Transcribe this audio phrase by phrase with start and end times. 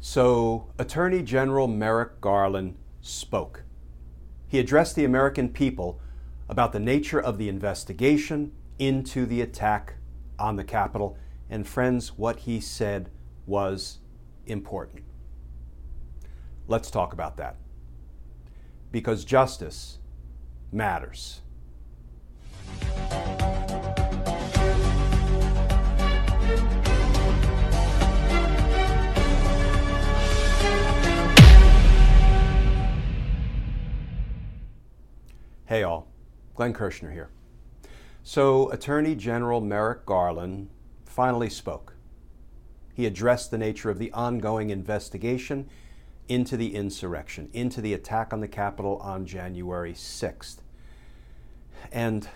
[0.00, 3.64] So, Attorney General Merrick Garland spoke.
[4.46, 6.00] He addressed the American people
[6.48, 9.94] about the nature of the investigation into the attack
[10.38, 11.18] on the Capitol.
[11.50, 13.10] And, friends, what he said
[13.44, 13.98] was
[14.46, 15.02] important.
[16.68, 17.56] Let's talk about that.
[18.92, 19.98] Because justice
[20.70, 21.40] matters.
[35.68, 36.08] Hey, all.
[36.54, 37.28] Glenn Kirschner here.
[38.22, 40.70] So, Attorney General Merrick Garland
[41.04, 41.92] finally spoke.
[42.94, 45.68] He addressed the nature of the ongoing investigation
[46.26, 50.62] into the insurrection, into the attack on the Capitol on January 6th.
[51.92, 52.26] And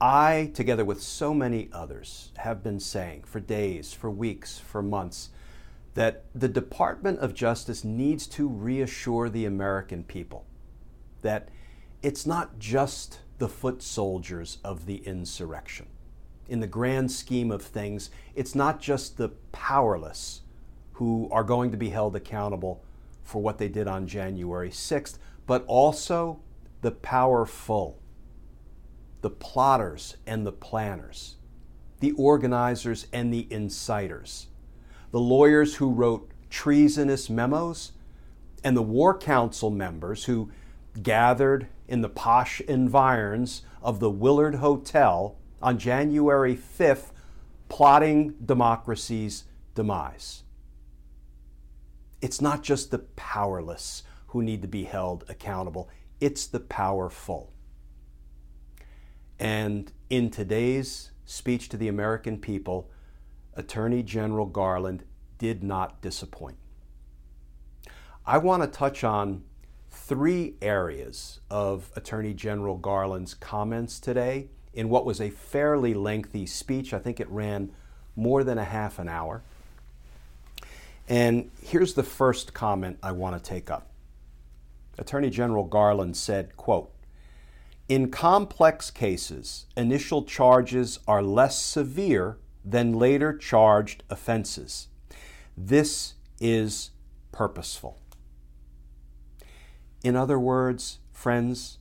[0.00, 5.28] I, together with so many others, have been saying for days, for weeks, for months,
[5.92, 10.46] that the Department of Justice needs to reassure the American people
[11.20, 11.50] that
[12.02, 15.86] it's not just the foot soldiers of the insurrection.
[16.48, 20.42] In the grand scheme of things, it's not just the powerless
[20.94, 22.82] who are going to be held accountable
[23.22, 26.40] for what they did on January 6th, but also
[26.80, 27.98] the powerful,
[29.20, 31.36] the plotters and the planners,
[32.00, 34.46] the organizers and the inciters,
[35.10, 37.92] the lawyers who wrote treasonous memos,
[38.64, 40.50] and the War Council members who
[41.02, 47.10] gathered in the posh environs of the Willard Hotel on January 5th,
[47.68, 49.44] plotting democracy's
[49.74, 50.42] demise.
[52.20, 55.88] It's not just the powerless who need to be held accountable,
[56.20, 57.52] it's the powerful.
[59.38, 62.90] And in today's speech to the American people,
[63.54, 65.04] Attorney General Garland
[65.38, 66.56] did not disappoint.
[68.26, 69.44] I want to touch on
[69.90, 76.94] three areas of Attorney General Garland's comments today in what was a fairly lengthy speech.
[76.94, 77.70] I think it ran
[78.14, 79.42] more than a half an hour.
[81.08, 83.88] And here's the first comment I want to take up.
[84.98, 86.92] Attorney General Garland said, quote,
[87.88, 94.88] in complex cases, initial charges are less severe than later charged offenses.
[95.56, 96.90] This is
[97.32, 97.98] purposeful.
[100.02, 101.78] In other words, friends,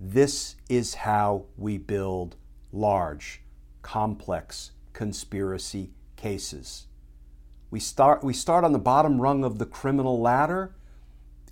[0.00, 2.36] this is how we build
[2.72, 3.42] large,
[3.82, 6.86] complex conspiracy cases.
[7.70, 10.74] We start, we start on the bottom rung of the criminal ladder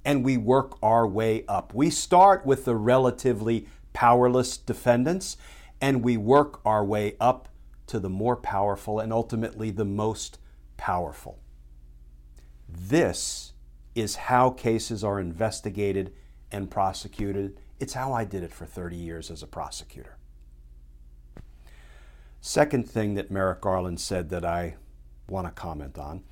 [0.04, 1.74] and we work our way up.
[1.74, 5.36] We start with the relatively powerless defendants
[5.80, 7.48] and we work our way up
[7.88, 10.38] to the more powerful and ultimately the most
[10.76, 11.38] powerful.
[12.68, 13.51] This
[13.94, 16.12] is how cases are investigated
[16.50, 17.58] and prosecuted.
[17.80, 20.16] It's how I did it for 30 years as a prosecutor.
[22.40, 24.76] Second thing that Merrick Garland said that I
[25.28, 26.22] want to comment on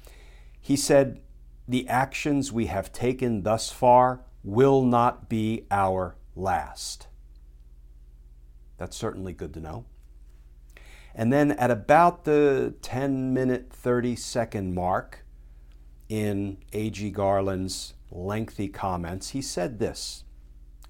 [0.61, 1.21] he said,
[1.67, 7.09] The actions we have taken thus far will not be our last.
[8.77, 9.85] That's certainly good to know.
[11.15, 15.25] And then at about the 10 minute, 30 second mark,
[16.11, 17.11] in A.G.
[17.11, 20.25] Garland's lengthy comments, he said this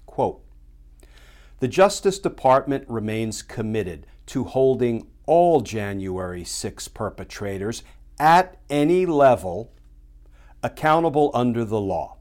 [0.05, 0.41] quote,
[1.59, 7.83] The Justice Department remains committed to holding all January 6 perpetrators
[8.19, 9.71] at any level
[10.63, 12.17] accountable under the law.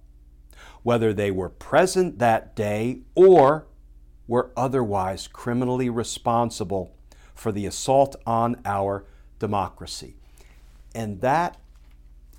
[0.82, 3.67] whether they were present that day or
[4.26, 6.97] were otherwise criminally responsible
[7.35, 9.05] for the assault on our
[9.38, 10.17] democracy.
[10.94, 11.58] And that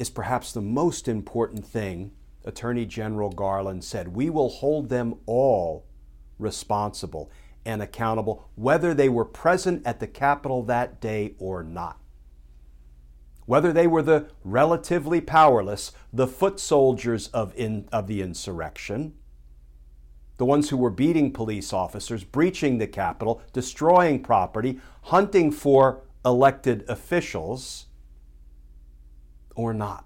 [0.01, 2.11] is perhaps the most important thing
[2.43, 4.15] Attorney General Garland said.
[4.15, 5.85] We will hold them all
[6.39, 7.31] responsible
[7.63, 11.99] and accountable, whether they were present at the Capitol that day or not.
[13.45, 19.13] Whether they were the relatively powerless, the foot soldiers of, in, of the insurrection,
[20.37, 26.83] the ones who were beating police officers, breaching the Capitol, destroying property, hunting for elected
[26.89, 27.85] officials,
[29.55, 30.05] or not.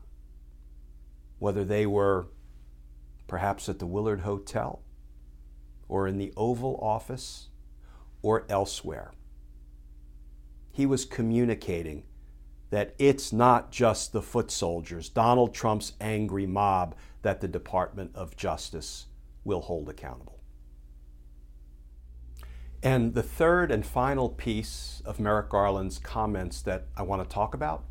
[1.39, 2.27] Whether they were
[3.27, 4.81] perhaps at the Willard Hotel,
[5.87, 7.49] or in the Oval Office,
[8.21, 9.11] or elsewhere.
[10.71, 12.03] He was communicating
[12.69, 18.35] that it's not just the foot soldiers, Donald Trump's angry mob, that the Department of
[18.35, 19.05] Justice
[19.43, 20.39] will hold accountable.
[22.83, 27.53] And the third and final piece of Merrick Garland's comments that I want to talk
[27.53, 27.83] about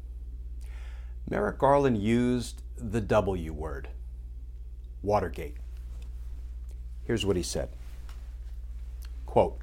[1.28, 3.88] Merrick Garland used the W word,
[5.02, 5.56] Watergate.
[7.04, 7.70] Here's what he said
[9.24, 9.58] Quote,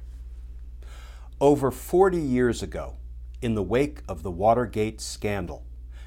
[1.40, 2.96] Over 40 years ago,
[3.40, 5.64] in the wake of the Watergate scandal,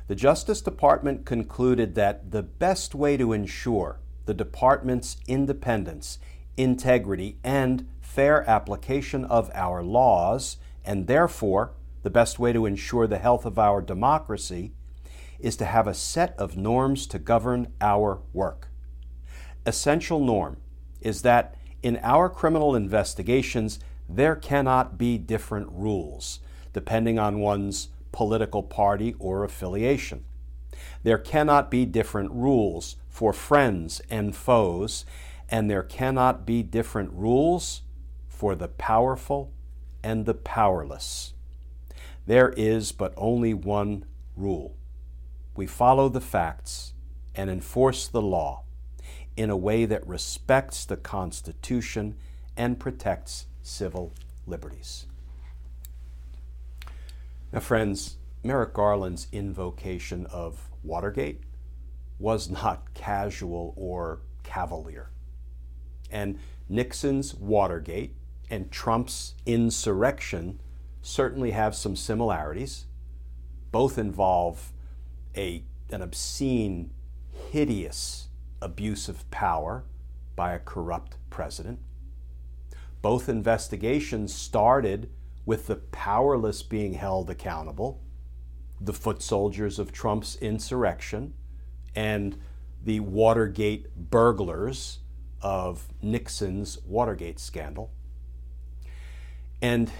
[0.07, 6.19] the Justice Department concluded that the best way to ensure the department's independence,
[6.57, 11.71] integrity, and fair application of our laws, and therefore
[12.03, 14.73] the best way to ensure the health of our democracy,
[15.39, 18.69] is to have a set of norms to govern our work.
[19.65, 20.57] Essential norm
[21.01, 26.39] is that in our criminal investigations, there cannot be different rules
[26.73, 30.25] depending on one's political party or affiliation.
[31.03, 35.05] There cannot be different rules for friends and foes,
[35.47, 37.83] and there cannot be different rules
[38.27, 39.53] for the powerful
[40.03, 41.33] and the powerless.
[42.25, 44.03] There is but only one
[44.35, 44.75] rule.
[45.55, 46.93] We follow the facts
[47.33, 48.63] and enforce the law
[49.37, 52.15] in a way that respects the Constitution
[52.57, 54.13] and protects civil
[54.45, 55.05] liberties.
[57.51, 61.41] Now, friends, Merrick Garland's invocation of Watergate
[62.19, 65.09] was not casual or cavalier.
[66.11, 66.37] And
[66.69, 68.15] Nixon's Watergate
[68.49, 70.59] and Trump's insurrection
[71.01, 72.85] certainly have some similarities.
[73.71, 74.71] Both involve
[75.35, 76.91] a, an obscene,
[77.51, 78.29] hideous
[78.61, 79.83] abuse of power
[80.35, 81.79] by a corrupt president.
[83.01, 85.09] Both investigations started
[85.45, 88.01] with the powerless being held accountable,
[88.81, 91.33] the foot soldiers of Trump's insurrection,
[91.95, 92.37] and
[92.83, 94.99] the Watergate burglars
[95.41, 97.91] of Nixon's Watergate scandal.
[99.61, 99.91] And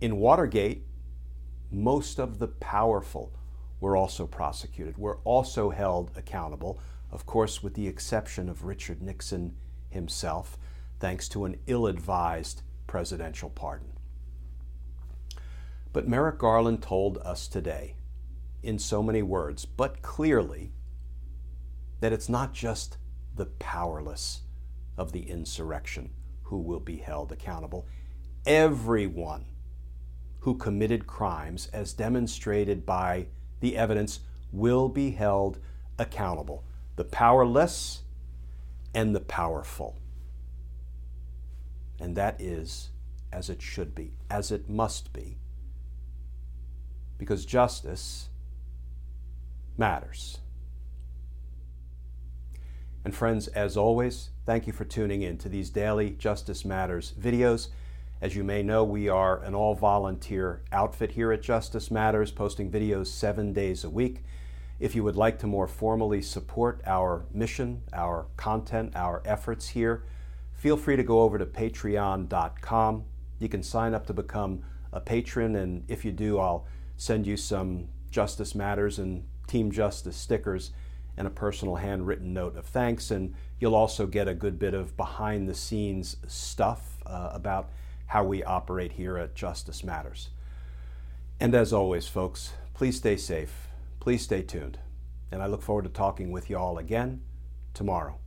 [0.00, 0.86] in Watergate,
[1.70, 3.32] most of the powerful
[3.80, 6.80] were also prosecuted, were also held accountable
[7.12, 9.56] of course, with the exception of Richard Nixon
[9.88, 10.56] himself,
[10.98, 13.92] thanks to an ill advised presidential pardon.
[15.92, 17.96] But Merrick Garland told us today,
[18.62, 20.72] in so many words, but clearly,
[22.00, 22.98] that it's not just
[23.34, 24.42] the powerless
[24.96, 26.10] of the insurrection
[26.42, 27.88] who will be held accountable.
[28.46, 29.46] Everyone
[30.40, 33.26] who committed crimes, as demonstrated by
[33.60, 34.20] the evidence,
[34.52, 35.58] will be held
[35.98, 36.64] accountable
[36.96, 38.02] the powerless
[38.94, 39.96] and the powerful.
[41.98, 42.90] And that is
[43.32, 45.38] as it should be, as it must be,
[47.16, 48.28] because justice
[49.78, 50.40] matters.
[53.04, 57.68] And friends, as always, thank you for tuning in to these daily Justice Matters videos.
[58.22, 62.70] As you may know, we are an all volunteer outfit here at Justice Matters, posting
[62.70, 64.24] videos seven days a week.
[64.78, 70.04] If you would like to more formally support our mission, our content, our efforts here,
[70.52, 73.04] feel free to go over to patreon.com.
[73.38, 76.66] You can sign up to become a patron, and if you do, I'll
[76.98, 80.72] send you some Justice Matters and Team Justice stickers
[81.16, 83.10] and a personal handwritten note of thanks.
[83.10, 87.70] And you'll also get a good bit of behind the scenes stuff uh, about
[88.10, 90.30] how we operate here at Justice Matters.
[91.40, 94.78] And as always, folks, please stay safe Please stay tuned,
[95.30, 97.20] and I look forward to talking with you all again
[97.74, 98.18] tomorrow.